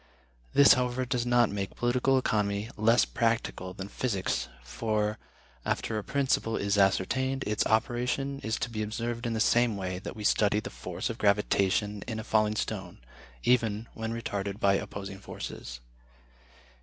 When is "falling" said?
12.23-12.55